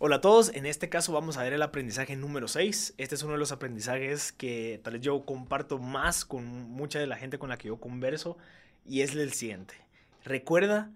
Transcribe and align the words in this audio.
Hola 0.00 0.16
a 0.16 0.20
todos, 0.20 0.54
en 0.54 0.64
este 0.64 0.88
caso 0.88 1.12
vamos 1.12 1.38
a 1.38 1.42
ver 1.42 1.54
el 1.54 1.62
aprendizaje 1.62 2.14
número 2.14 2.46
6. 2.46 2.94
Este 2.98 3.16
es 3.16 3.22
uno 3.24 3.32
de 3.32 3.40
los 3.40 3.50
aprendizajes 3.50 4.30
que 4.30 4.80
tal 4.84 4.92
vez 4.92 5.02
yo 5.02 5.24
comparto 5.24 5.80
más 5.80 6.24
con 6.24 6.44
mucha 6.70 7.00
de 7.00 7.08
la 7.08 7.16
gente 7.16 7.40
con 7.40 7.48
la 7.48 7.58
que 7.58 7.66
yo 7.66 7.80
converso 7.80 8.38
y 8.86 9.00
es 9.00 9.16
el 9.16 9.32
siguiente. 9.32 9.74
Recuerda, 10.22 10.92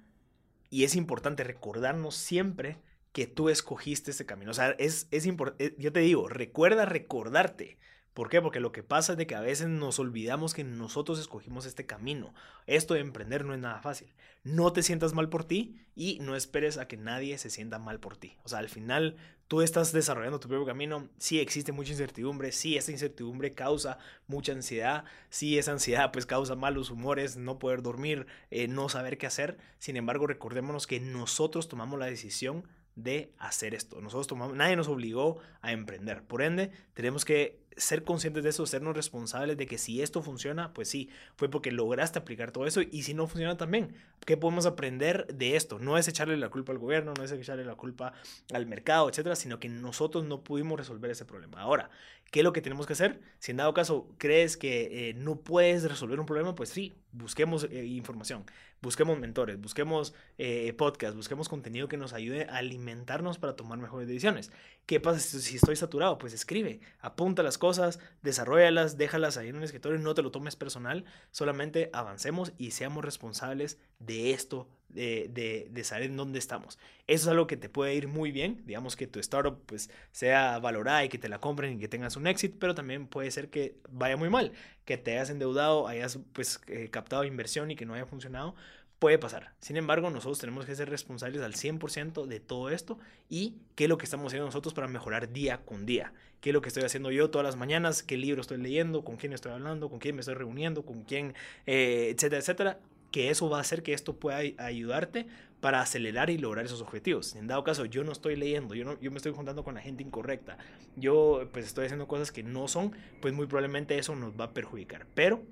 y 0.71 0.85
es 0.85 0.95
importante 0.95 1.43
recordarnos 1.43 2.15
siempre 2.15 2.79
que 3.13 3.27
tú 3.27 3.49
escogiste 3.49 4.13
este 4.13 4.25
camino. 4.25 4.53
O 4.53 4.55
sea, 4.55 4.71
es, 4.79 5.09
es 5.11 5.27
importante, 5.27 5.65
eh, 5.65 5.75
yo 5.79 5.93
te 5.93 5.99
digo, 5.99 6.29
recuerda 6.29 6.85
recordarte 6.85 7.79
¿Por 8.15 8.29
qué? 8.29 8.43
Porque 8.43 8.61
lo 8.61 8.73
que 8.73 8.83
pasa 8.83 9.13
es 9.13 9.19
de 9.19 9.27
que 9.27 9.35
a 9.35 9.41
veces 9.41 9.69
nos 9.69 9.99
olvidamos 9.99 10.53
que 10.53 10.65
nosotros 10.65 11.19
escogimos 11.19 11.65
este 11.65 11.87
camino. 11.87 12.35
Esto 12.67 12.93
de 12.93 13.01
emprender 13.01 13.45
no 13.45 13.55
es 13.55 13.61
nada 13.61 13.81
fácil. 13.81 14.13
No 14.45 14.73
te 14.73 14.83
sientas 14.83 15.15
mal 15.15 15.31
por 15.31 15.45
ti 15.45 15.81
y 15.95 16.19
no 16.21 16.37
esperes 16.37 16.77
a 16.77 16.87
que 16.87 16.99
nadie 16.99 17.39
se 17.39 17.49
sienta 17.49 17.79
mal 17.79 18.01
por 18.01 18.19
ti. 18.19 18.37
O 18.45 18.51
sea, 18.51 18.59
al 18.59 18.69
final 18.69 19.17
tú 19.49 19.63
estás 19.63 19.93
desarrollando 19.93 20.41
tu 20.41 20.49
propio 20.49 20.67
camino. 20.67 21.09
Sí 21.19 21.41
existe 21.41 21.73
mucha 21.73 21.93
incertidumbre, 21.93 22.53
sí 22.53 22.77
esa 22.77 22.93
incertidumbre 22.93 23.53
causa 23.53 23.97
mucha 24.27 24.53
ansiedad, 24.53 25.05
sí 25.31 25.59
esa 25.59 25.73
ansiedad 25.73 26.13
pues 26.13 26.27
causa 26.27 26.55
malos 26.55 26.91
humores, 26.91 27.39
no 27.39 27.59
poder 27.59 27.81
dormir, 27.81 28.27
eh, 28.51 28.69
no 28.69 28.91
saber 28.91 29.17
qué 29.17 29.27
hacer. 29.27 29.57
Sin 29.79 29.97
embargo, 29.97 30.27
recordémonos 30.27 30.87
que 30.87 31.01
nosotros 31.01 31.67
tomamos 31.67 31.99
la 31.99 32.07
decisión 32.07 32.69
de 32.95 33.33
hacer 33.39 33.75
esto. 33.75 34.03
Nosotros 34.03 34.27
tomamos, 34.27 34.55
nadie 34.55 34.77
nos 34.77 34.89
obligó 34.89 35.39
a 35.63 35.73
emprender. 35.73 36.25
Por 36.25 36.43
ende, 36.43 36.71
tenemos 36.93 37.25
que 37.25 37.62
ser 37.77 38.05
conscientes 38.05 38.43
de 38.45 38.51
eso, 38.51 38.67
sernos 38.67 38.97
responsables 38.97 39.57
de 39.57 39.67
que 39.67 39.79
si 39.79 40.03
esto 40.03 40.23
funciona, 40.23 40.73
pues 40.73 40.89
sí, 40.89 41.09
fue 41.37 41.49
porque 41.49 41.73
lograste 41.73 42.19
aplicar 42.19 42.53
todo 42.53 42.67
eso 42.67 42.81
y 42.83 43.03
si 43.03 43.15
no 43.15 43.27
funciona 43.27 43.57
también, 43.57 43.95
¿qué 44.27 44.37
podemos 44.37 44.67
aprender 44.67 45.27
de 45.35 45.57
esto? 45.57 45.79
No 45.79 45.99
es 45.99 46.09
echarle 46.09 46.37
la 46.37 46.49
culpa 46.49 46.73
al 46.73 46.79
gobierno, 46.79 47.15
no 47.17 47.25
es 47.25 47.33
echarle 47.33 47.65
la 47.65 47.75
culpa 47.75 48.13
al 48.53 48.67
mercado, 48.67 49.09
etcétera, 49.09 49.37
sino 49.37 49.59
que 49.59 49.69
nosotros 49.69 50.25
no 50.25 50.43
pudimos 50.43 50.79
resolver 50.79 51.11
ese 51.11 51.25
problema. 51.25 51.61
Ahora, 51.61 51.91
¿qué 52.31 52.41
es 52.41 52.45
lo 52.45 52.53
que 52.53 52.63
tenemos 52.63 52.87
que 52.87 52.95
hacer? 52.95 53.21
Si 53.39 53.51
en 53.51 53.59
dado 53.59 53.75
caso 53.75 54.09
crees 54.19 54.57
que 54.57 55.11
eh, 55.11 55.15
no 55.15 55.37
puedes 55.37 55.85
resolver 55.85 56.21
un 56.21 56.27
problema, 56.27 56.55
pues 56.55 56.69
sí, 56.69 56.95
busquemos 57.13 57.65
eh, 57.65 57.85
información, 57.85 58.45
busquemos 58.81 59.19
mentores, 59.19 59.61
busquemos 59.61 60.15
eh, 60.39 60.73
podcasts, 60.73 61.17
busquemos 61.17 61.49
contenido 61.49 61.89
que 61.89 61.97
nos 61.97 62.13
ayude 62.13 62.47
a 62.51 62.57
alimentarnos 62.57 63.39
para 63.39 63.55
tomar 63.55 63.79
mejores 63.79 64.09
decisiones. 64.09 64.51
¿Qué 64.87 64.99
pasa 64.99 65.21
si 65.21 65.57
estoy 65.57 65.77
saturado? 65.77 66.19
Pues 66.19 66.33
escribe, 66.33 66.81
apunta 67.01 67.43
las 67.43 67.59
cosas, 67.59 68.01
desarrollalas, 68.23 68.99
déjalas 68.99 69.37
ahí 69.37 69.49
en 69.49 69.57
un 69.57 69.63
escritorio, 69.63 69.99
no 69.99 70.15
te 70.15 70.23
lo 70.23 70.31
tomes 70.31 70.57
personal, 70.57 71.05
solamente 71.31 71.91
avancemos 71.93 72.53
y 72.59 72.73
seamos 72.73 73.05
responsables 73.05 73.79
de 74.07 74.33
esto, 74.33 74.69
de, 74.89 75.31
de, 75.33 75.69
de, 75.71 75.85
saber 75.85 76.05
en 76.05 76.17
dónde 76.17 76.39
estamos. 76.39 76.79
Eso 77.07 77.25
es 77.25 77.29
algo 77.29 77.47
que 77.47 77.57
te 77.57 77.69
puede 77.69 77.95
ir 77.95 78.09
muy 78.09 78.31
bien, 78.31 78.63
digamos 78.67 78.95
que 78.97 79.07
tu 79.07 79.21
startup 79.21 79.59
pues 79.67 79.91
sea 80.11 80.59
valorada 80.59 81.05
y 81.05 81.09
que 81.09 81.19
te 81.19 81.29
la 81.29 81.41
compren 81.41 81.75
y 81.75 81.79
que 81.79 81.89
tengas 81.89 82.17
un 82.17 82.27
éxito, 82.27 82.57
pero 82.59 82.75
también 82.75 83.07
puede 83.07 83.31
ser 83.31 83.49
que 83.49 83.77
vaya 83.91 84.17
muy 84.17 84.29
mal, 84.29 84.53
que 84.85 84.99
te 84.99 85.13
hayas 85.13 85.31
endeudado, 85.31 85.89
hayas 85.89 86.19
pues 86.33 86.61
eh, 86.67 86.89
captado 86.91 87.25
inversión 87.25 87.71
y 87.71 87.77
que 87.77 87.87
no 87.87 87.95
haya 87.95 88.07
funcionado, 88.07 88.55
puede 89.03 89.19
pasar. 89.19 89.53
Sin 89.59 89.77
embargo, 89.77 90.11
nosotros 90.11 90.39
tenemos 90.39 90.65
que 90.65 90.77
ser 90.77 90.89
responsables 90.89 91.43
al 91.43 91.55
100% 91.55 92.27
de 92.27 92.39
todo 92.39 92.71
esto 92.71 93.01
y 93.29 93.57
qué 93.75 93.85
es 93.85 93.91
lo 93.91 93.99
que 93.99 94.05
estamos 94.05 94.29
haciendo 94.29 94.47
nosotros 94.47 94.75
para 94.75 94.87
mejorar 94.87 95.33
día 95.33 95.59
con 95.65 95.87
día. 95.87 96.13
¿Qué 96.41 96.51
es 96.51 96.55
lo 96.55 96.61
que 96.61 96.69
estoy 96.69 96.85
haciendo 96.85 97.11
yo 97.11 97.29
todas 97.29 97.45
las 97.45 97.57
mañanas? 97.57 98.05
¿Qué 98.05 98.17
libro 98.17 98.41
estoy 98.41 98.59
leyendo? 98.59 99.05
¿Con 99.05 99.17
quién 99.17 99.33
estoy 99.33 99.51
hablando? 99.51 99.91
¿Con 99.91 99.99
quién 99.99 100.15
me 100.15 100.21
estoy 100.21 100.35
reuniendo? 100.35 100.85
¿Con 100.85 101.03
quién? 101.03 101.35
Eh, 101.67 102.13
etcétera, 102.15 102.41
etcétera. 102.41 102.79
Que 103.13 103.31
eso 103.31 103.49
va 103.49 103.59
a 103.59 103.61
hacer 103.61 103.85
que 103.85 103.93
esto 103.93 104.17
pueda 104.17 104.39
ayudarte 104.59 105.29
para 105.61 105.81
acelerar 105.81 106.29
y 106.29 106.39
lograr 106.39 106.65
esos 106.65 106.83
objetivos. 106.83 107.37
En 107.37 107.47
dado 107.47 107.63
caso, 107.63 107.85
yo 107.85 108.03
no 108.03 108.11
estoy 108.11 108.35
leyendo, 108.35 108.75
yo, 108.75 108.85
no, 108.85 109.01
yo 109.01 109.13
me 109.13 109.19
estoy 109.19 109.33
juntando 109.33 109.63
con 109.63 109.77
la 109.77 109.81
gente 109.81 110.03
incorrecta, 110.03 110.59
yo 110.97 111.49
pues 111.53 111.67
estoy 111.67 111.85
haciendo 111.85 112.09
cosas 112.09 112.33
que 112.33 112.43
no 112.43 112.67
son, 112.67 112.91
pues 113.21 113.33
muy 113.33 113.47
probablemente 113.47 113.97
eso 113.97 114.17
nos 114.17 114.33
va 114.39 114.47
a 114.47 114.51
perjudicar. 114.51 115.07
Pero 115.15 115.45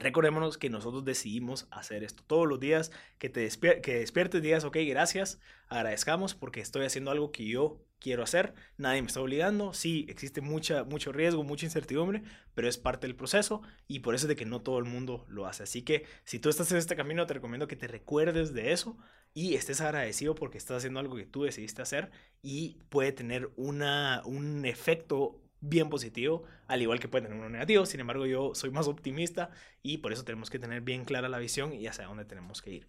Recordémonos 0.00 0.58
que 0.58 0.70
nosotros 0.70 1.04
decidimos 1.04 1.66
hacer 1.70 2.04
esto 2.04 2.22
todos 2.26 2.46
los 2.46 2.60
días, 2.60 2.90
que 3.18 3.28
te 3.28 3.40
despiertes 3.40 4.38
y 4.38 4.42
digas, 4.42 4.64
ok, 4.64 4.76
gracias, 4.86 5.40
agradezcamos 5.68 6.34
porque 6.34 6.60
estoy 6.60 6.84
haciendo 6.84 7.10
algo 7.10 7.32
que 7.32 7.46
yo 7.46 7.80
quiero 7.98 8.22
hacer, 8.22 8.54
nadie 8.76 9.02
me 9.02 9.08
está 9.08 9.20
obligando, 9.20 9.72
sí, 9.72 10.06
existe 10.08 10.40
mucha, 10.40 10.84
mucho 10.84 11.12
riesgo, 11.12 11.42
mucha 11.42 11.66
incertidumbre, 11.66 12.22
pero 12.54 12.68
es 12.68 12.78
parte 12.78 13.06
del 13.06 13.16
proceso 13.16 13.62
y 13.86 14.00
por 14.00 14.14
eso 14.14 14.26
es 14.26 14.28
de 14.28 14.36
que 14.36 14.46
no 14.46 14.60
todo 14.60 14.78
el 14.78 14.84
mundo 14.84 15.24
lo 15.28 15.46
hace. 15.46 15.64
Así 15.64 15.82
que 15.82 16.06
si 16.24 16.38
tú 16.38 16.48
estás 16.48 16.70
en 16.70 16.78
este 16.78 16.96
camino, 16.96 17.26
te 17.26 17.34
recomiendo 17.34 17.66
que 17.66 17.76
te 17.76 17.88
recuerdes 17.88 18.54
de 18.54 18.72
eso 18.72 18.96
y 19.34 19.54
estés 19.54 19.80
agradecido 19.80 20.34
porque 20.34 20.58
estás 20.58 20.78
haciendo 20.78 21.00
algo 21.00 21.16
que 21.16 21.26
tú 21.26 21.42
decidiste 21.42 21.82
hacer 21.82 22.10
y 22.42 22.78
puede 22.88 23.12
tener 23.12 23.50
una, 23.56 24.22
un 24.24 24.64
efecto 24.64 25.40
bien 25.60 25.90
positivo, 25.90 26.44
al 26.66 26.82
igual 26.82 27.00
que 27.00 27.08
puede 27.08 27.24
tener 27.24 27.38
uno 27.38 27.48
negativo. 27.48 27.86
Sin 27.86 28.00
embargo, 28.00 28.26
yo 28.26 28.54
soy 28.54 28.70
más 28.70 28.88
optimista 28.88 29.50
y 29.82 29.98
por 29.98 30.12
eso 30.12 30.24
tenemos 30.24 30.50
que 30.50 30.58
tener 30.58 30.82
bien 30.82 31.04
clara 31.04 31.28
la 31.28 31.38
visión 31.38 31.72
y 31.72 31.86
hacia 31.86 32.06
dónde 32.06 32.24
tenemos 32.24 32.62
que 32.62 32.70
ir. 32.70 32.86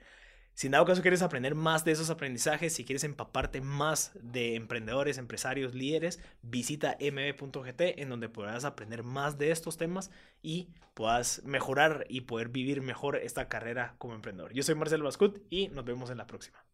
Si 0.59 0.67
en 0.67 0.71
dado 0.71 0.83
caso 0.83 1.01
quieres 1.01 1.21
aprender 1.21 1.55
más 1.55 1.85
de 1.85 1.93
esos 1.93 2.09
aprendizajes, 2.09 2.73
si 2.73 2.83
quieres 2.83 3.05
empaparte 3.05 3.61
más 3.61 4.11
de 4.21 4.55
emprendedores, 4.55 5.17
empresarios, 5.17 5.73
líderes, 5.73 6.19
visita 6.41 6.97
mb.gt 6.99 7.81
en 8.01 8.09
donde 8.09 8.27
podrás 8.27 8.65
aprender 8.65 9.03
más 9.03 9.37
de 9.37 9.51
estos 9.51 9.77
temas 9.77 10.11
y 10.41 10.67
puedas 10.95 11.43
mejorar 11.45 12.05
y 12.09 12.21
poder 12.21 12.49
vivir 12.49 12.81
mejor 12.81 13.15
esta 13.15 13.47
carrera 13.47 13.95
como 13.99 14.15
emprendedor. 14.15 14.51
Yo 14.51 14.63
soy 14.63 14.75
Marcelo 14.75 15.05
Bascut 15.05 15.41
y 15.49 15.69
nos 15.69 15.85
vemos 15.85 16.09
en 16.09 16.17
la 16.17 16.27
próxima. 16.27 16.68